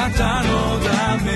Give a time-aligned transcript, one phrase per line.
[0.00, 1.30] なたのため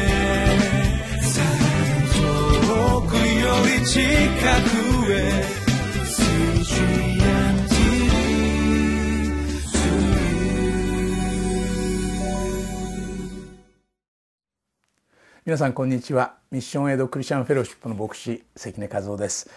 [2.14, 5.44] 遠くより近くへ
[15.44, 16.36] 皆さんこんにちは。
[16.50, 19.50] ミッションエイドクリスチャンフェローシップの牧師関根和夫です、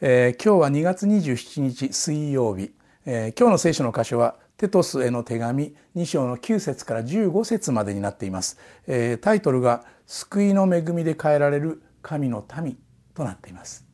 [0.00, 2.72] えー、今日は2月27日水曜日、
[3.04, 12.78] えー、今日の聖書の箇所はテトスへの手紙2章の9節から15節までになっています、えー、タイトルが救いの恵みで変えられる神の民
[13.14, 13.84] となっています。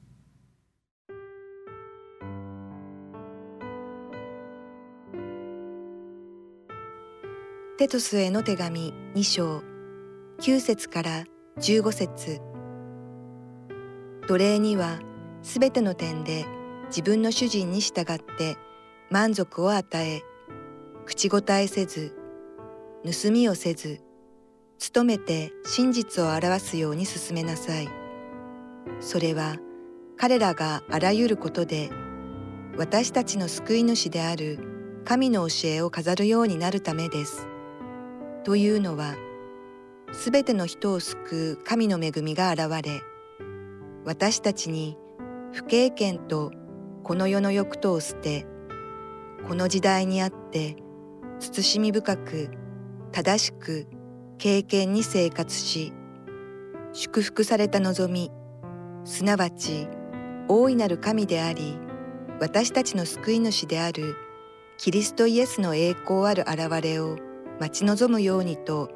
[7.79, 9.63] テトスへの手紙2章
[10.41, 11.25] 9節から
[11.57, 12.41] 15節。
[14.29, 14.99] 奴隷には
[15.43, 16.45] すべての点で
[16.89, 18.59] 自分の主人に従って
[19.09, 20.23] 満足を与え
[21.11, 22.15] 口答えせず
[23.03, 24.01] 盗みをせず
[24.95, 27.89] 努めて真実を表すように進めなさい
[29.01, 29.57] それは
[30.17, 31.91] 彼らがあらゆることで
[32.77, 37.49] 私たちの救い主である神の教えを飾るようになるためです。
[38.45, 39.17] というのは
[40.13, 43.01] すべての人を救う神の恵みが現れ
[44.05, 44.97] 私たちに
[45.51, 46.53] 不経験と
[47.03, 48.47] この世の欲とを捨て
[49.49, 50.77] この時代にあって
[51.41, 52.51] 慎み深く
[53.13, 53.87] 正しく
[54.39, 55.93] 経験に生活し
[56.93, 58.31] 祝福された望み
[59.05, 59.89] すなわち
[60.49, 61.79] 大いなる神であり
[62.41, 64.17] 私たちの救い主である
[64.79, 67.17] キリストイエスの栄光ある現れを
[67.59, 68.89] 待ち望むようにと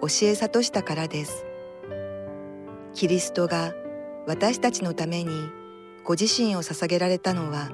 [0.00, 1.44] 教え諭したからです。
[2.94, 3.74] キリストが
[4.26, 5.30] 私たちのために
[6.04, 7.70] ご自身を捧げられたのは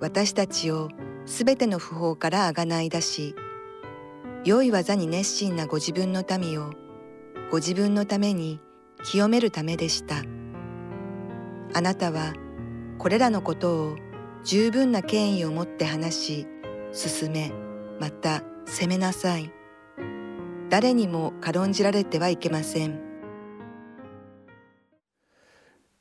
[0.00, 0.88] 私たちを
[1.24, 3.34] すべての不法からあがない出し
[4.44, 6.72] 良い技に熱心なご自分の民を
[7.50, 8.60] ご自分のために
[9.04, 10.22] 清めるためでした。
[11.74, 12.32] あなたは
[12.98, 13.96] これらのことを
[14.44, 16.46] 十分な権威を持って話し
[16.92, 17.52] 進め
[18.00, 19.52] また責めなさい。
[20.70, 23.11] 誰にも軽んじられてはいけません。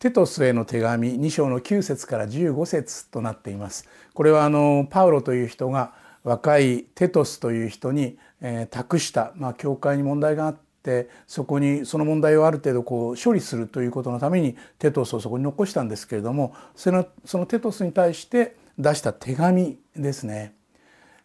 [0.01, 20.55] テトスへの手紙2章の9節から15節となっていますこれはあのパウロという人が若いテトスという人に、えー、託した、まあ、教会に問題があってそこにその問題をある程度こう処理するということのためにテトスをそこに残したんですけれどもそのそのテトスに対して出した手紙ですね。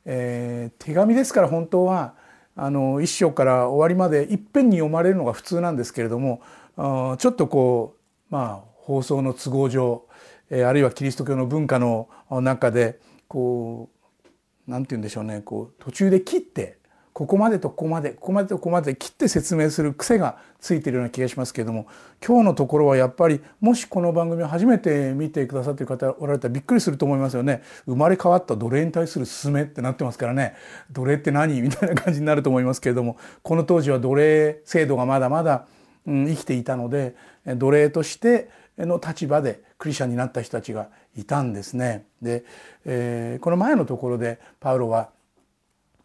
[0.04, 2.12] えー、手紙ですから本当は
[2.54, 6.42] あの一章から終わりまでいっぺんに読まれるのが普通なんですけれども
[6.76, 7.95] ちょっとこう
[8.30, 10.02] まあ放送の都合上
[10.50, 16.78] あるいはキリスト教の文化の中でこう何て言うんでしょうねこう途中で切って
[17.12, 21.86] ここまでとここまでここまでとここまで切って説明する癖がついてるような気がしますけれども
[22.24, 27.62] 今日のところはやっぱりもしこの番組を初めて見てくださってる方おられたらびっくりすると思いますよね。
[27.86, 30.56] 生まれ変わった奴隷に対する勧めってなってますからね。
[30.92, 31.62] 奴隷って何？
[31.62, 35.66] みたいな感じになると思いますけれどもこの当時は奴隷制度がまだまだ、
[36.06, 37.14] 生きていたので
[37.46, 42.06] 奴隷としての立場でクリスチャンになった人たちがいたんですね。
[42.22, 42.44] で、
[42.84, 45.10] えー、この前のところでパウロは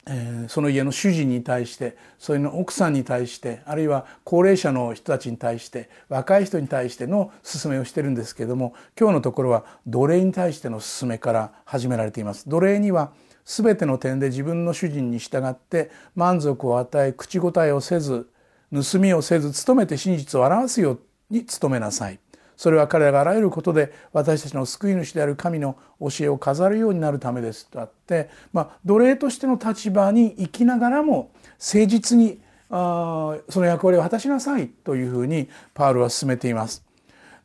[0.07, 12.49] えー、その家の主人に対してそれの奥さんに対してあるいは高齢者の人たちに対して若い人に対しての勧めをしてるんですけども今日のところは奴隷に対しての勧めから始められています。
[12.49, 13.11] 奴隷には
[13.45, 18.29] 全ての点で自分の主人に従って満足を与え口答えをせず
[18.73, 20.99] 盗みをせず努めて真実を表すよう
[21.29, 22.19] に努めなさい。
[22.61, 32.39] それは彼らがあらゆることで私たちの救い主である神の教えを飾るようになるためですとあって、まあ、奴隷としての立場に生きながらも誠実に
[32.69, 36.85] あその役割を果たしなさいというふうにパウルは進めています。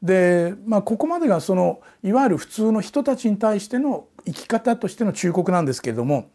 [0.02, 6.28] で、まあ、ここまでがそのいわゆる普通の人たちに対しての生き方としての忠告なんですけれども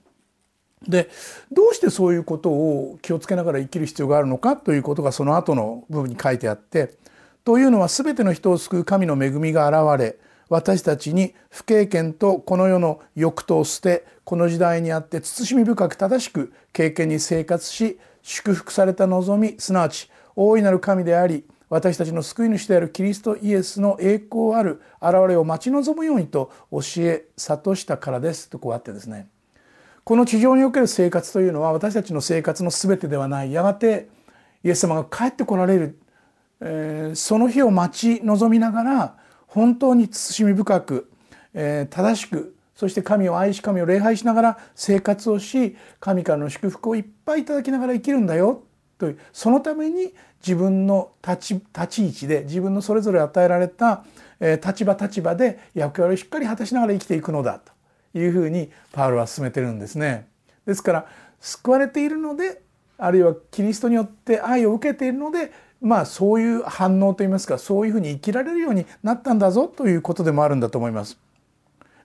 [0.87, 1.09] で
[1.51, 6.95] どうしてそういうことを気をつけながら生きる必要があるのかということがその後の部分に書いてあって
[7.43, 10.17] というのは全ての人を救う神の恵みが現れ
[10.49, 28.49] 私たちに不経験とこの世の欲とを捨てこの時代にあって慎み深く正しく経験に生活し祝福された望みすなわち大いなる神であり私たちの救い主であるキリストイエスの栄光ある現れを待ち望むようにと教え諭したからです。
[28.49, 29.29] とこうあってですね。
[30.03, 33.51] この地上における生活というのは私たちの生活の全てではない。
[33.51, 34.09] やがて
[34.63, 35.99] イエス様が帰ってこられる。
[36.61, 39.17] えー、その日を待ち望みながら
[39.47, 41.11] 本当に慎み深く、
[41.53, 48.63] えー、正しくそして神を愛し神を礼拝しながら生活をし神からの祝福をいっぱいいただきながら生きるんだよ。
[48.97, 50.13] というそのために
[50.45, 54.03] 自分の立ち立ち位置で自分のそれぞれ与えられた、
[54.39, 57.71] えー、立場立場で役割をしっかり果たしながら生きていくのだと。
[58.13, 60.27] いうふうにパウロは進めてるんですね。
[60.65, 61.05] ですから
[61.39, 62.61] 救われているので
[62.97, 71.17] あるいはキリストによって愛を受けているのでまあそういう反応といいますかそういうふうに生きられるようになったんだぞということでもあるんだと思います。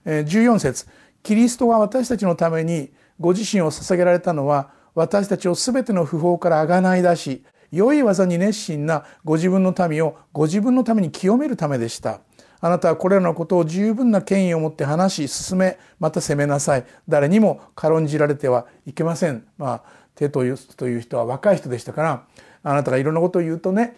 [0.05, 0.87] 14節
[1.21, 12.21] キリストが私たちのためにご自身を捧げられたのは私たちを全ての不法からあがない出し良い技に熱心なご自分の民をご自分のために清めるためでした。
[12.59, 19.83] あなたはこれらのことを十分な権威を持って話し進めまた責めなさい誰にも軽んじられてはいけませんまあ
[20.15, 20.39] テト
[20.75, 22.23] という人は若い人でしたから
[22.63, 23.97] あなたがいろんなことを言うとね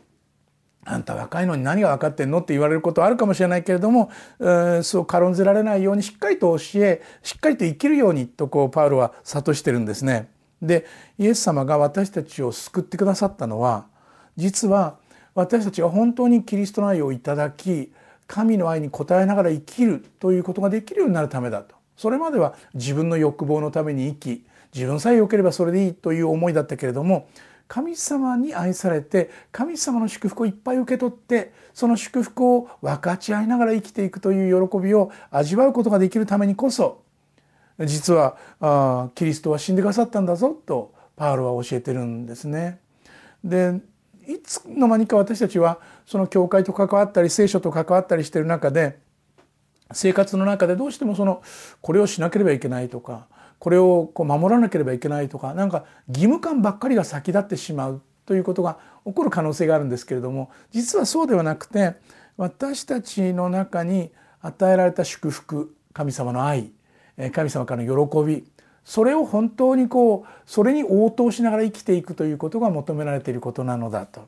[0.85, 4.09] あんた若いのに何が分かってんのって言われることはあるかもしれないけれども、
[4.39, 10.29] えー、そう軽んじられないようにしっかりと教えしっかりと生きるようにとこうパウロは諭してるんですね。
[10.61, 10.85] で
[11.17, 13.85] イエス様が私たちを救ってくださったのは
[14.35, 14.97] 実は
[15.35, 17.93] 私たちが本当にキリストの愛をいただき
[18.29, 27.27] 神の愛に応えながら生きるということができるようになるためだとそれまでは自分の欲望のために生き自分さえ良ければそれでいいという思いだったけれども
[27.67, 37.01] 神様に愛されて神様の祝福をいっぱい受け取ってその祝福を分かち合いながら生きていくという喜びを味わうことができるためにこそ
[37.79, 42.79] 実はあキリストは死んでくださったんだぞとパウロは教えてるんですね。
[43.43, 43.81] で
[44.29, 48.99] いつの間にか私たちはその教会と関わったり聖書と関わったりしてる中で
[49.91, 51.41] 生活の中でどうしてもその
[51.81, 53.25] これをしなければいけないとか
[53.57, 61.95] これをこう守らなければいけないとかなんか義務感ばっかりが先立ってしまうということが起こる可能性があるんですけれども実はそうではなくて
[62.37, 64.11] 私たちの中に
[64.41, 66.71] 与えられた祝福神様の愛
[67.33, 68.45] 神様からの喜び
[68.89, 74.27] それを本当にこうそれに応答しながら生きていくということが求められていることなのだと。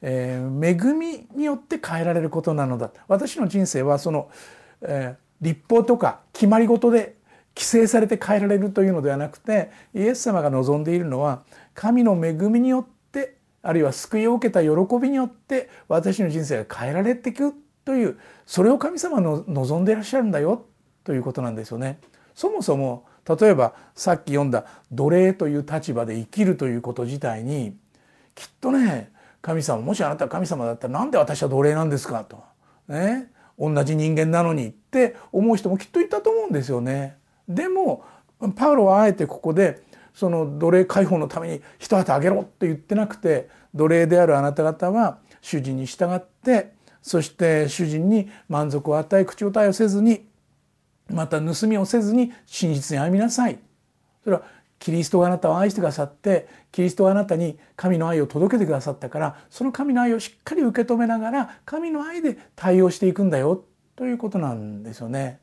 [0.00, 4.30] えー、恵みによって変えられることなのだ私の人生はその、
[4.80, 7.16] えー、立法とか決まり事で
[7.54, 11.42] 規制されて変えられるというのではなくてイエス様が望んでいるのは
[11.74, 17.52] 神の恵みによってあるいは救いを受けた喜びによって私の人生が変えられていく
[17.84, 20.64] というそれを神様の望んでいらっしゃるんだよ
[21.04, 21.98] ということなんですよね。
[22.34, 27.76] そもそも例えばさっき読んだ奴隷という立場で生きるということ自体に
[28.34, 32.42] きっとね神様もしあなたが神様だったらなんで私は奴隷なんですかと、
[32.88, 37.18] ね、同じ人間なのにって思う人もきっといたと思うんですよね。
[37.48, 38.04] でも
[38.56, 39.82] パウロはあえてここで
[40.14, 46.72] その奴隷解放のために一旗あげろって言ってなくて奴隷であるあなた方は主人に従って
[47.02, 50.26] そして主人に満足を与え口答えをせずに
[51.10, 53.58] また盗みをせずに真実に歩みなさい。
[54.22, 54.42] それは
[54.78, 63.64] キリストがあなたを愛してくださってキリストがあなたに神の愛を届けてくださったからその神の愛をしっかり受け止めながら神の愛で対応していくんだよ
[63.96, 65.40] ということなんですよね。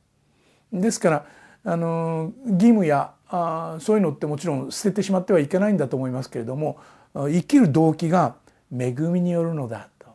[0.72, 1.26] ですから
[1.64, 6.78] あの義務やあそういうのってもちろん捨ててしまってはいけないんだと思いますけれども
[7.14, 8.36] 生きる動機が
[8.72, 10.08] 恵みによるのだと。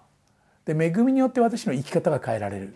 [0.66, 2.74] で恵みによって私の生き方が変えられる、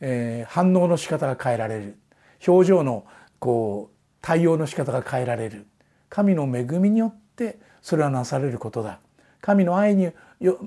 [0.00, 1.98] えー、反応の仕方が変えられる。
[2.46, 3.04] 表情の
[3.38, 5.66] こう対応の仕方が変えられる。
[6.08, 9.00] 神の恵みによってそれはなされることだ。
[9.40, 10.10] 神の愛に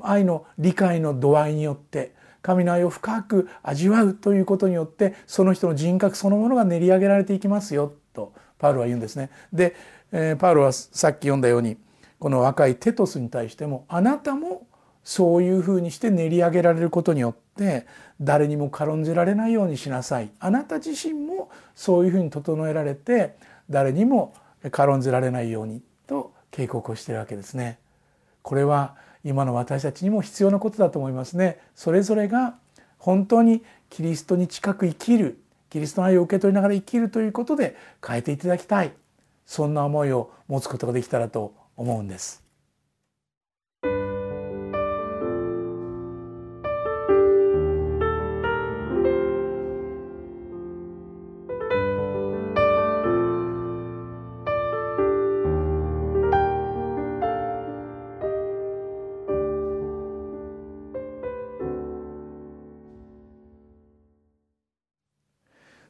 [0.01, 9.29] 愛の理解の度合いによって神の愛を深く味わうということによってその人の人格そのものが練り上げられていきますよとパウロは言うんですね。
[9.53, 9.75] で、
[10.11, 11.77] えー、パウロはさっき読んだように
[12.19, 14.67] この若いテトスに対してもあなたも
[15.03, 17.85] そういうふうにして練り上げられることによって
[18.19, 23.35] 誰にも軽んじられないようにしなさいあなた自身もそういうふうに整えられて
[23.69, 24.33] 誰にも
[24.71, 27.79] 軽んじられないようにと警告をしているわけですね。
[28.41, 31.59] これは今の私たちにも必要なことだと思いますね。
[31.75, 32.55] それぞれが
[32.97, 35.39] 本当にキリストに近く生きる
[35.69, 38.93] キリストの愛を受け取りながら生きるということで変えていただきたい
[39.45, 42.43] そんな思いを持つことができたらと思うんです。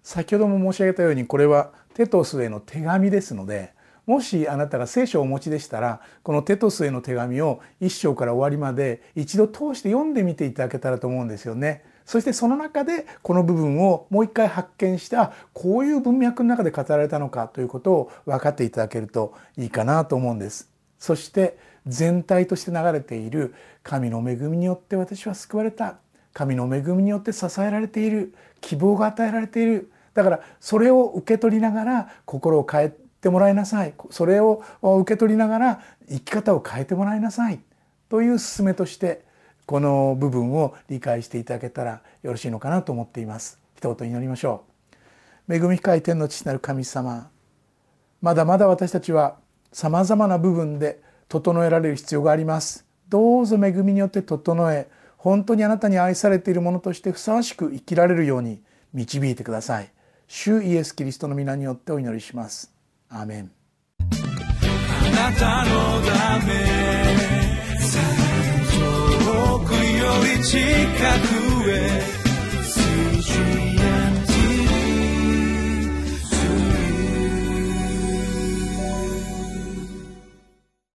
[0.03, 3.73] 先ほども申し上げたようにこれはテトスへの手紙ですので
[4.07, 11.83] もしあなたが聖書をお持ちでしたらこのテトスへの手紙を一章から終わりまで一度通して読んでみていただけたらと思うんですよね。
[12.03, 20.69] そしてその中でこの部分をもう一回発見してあこういう文脈の中で語られたのかということを分かっていただけるといいかなと思うんです。
[20.97, 23.53] そして全体として流れている
[23.83, 25.97] 神の恵みによって私は救われた
[26.33, 29.91] 神の恵みによって支えられている希望が与えられている。
[30.13, 33.93] だからそれを受け取りながら心を変えてもらいなさい。
[34.09, 37.59] それを受け取りながら生き方を変えてもらいなさい。
[38.09, 39.23] という勧めとして
[39.65, 43.59] この部分を理解していただけたらよろしいのかなと思っています。
[43.77, 44.65] 一言祈りましょ
[45.47, 45.53] う。
[45.53, 47.29] 恵み深い天の父なる神様
[48.21, 49.37] まだまだ私たちは
[49.73, 52.85] さまざまな部分で整えられる必要があります。
[53.09, 54.87] どうぞ恵みによって整え
[55.23, 59.91] 本当にあなたに愛されているものとしてふさわしく生きられるように導いてください。
[60.27, 62.73] 主イエス・キリストの皆によってお祈りします。
[63.07, 63.51] アーメン。
[63.99, 66.53] あなたのため
[69.13, 69.79] 遠くよ
[70.39, 72.11] り近くへ。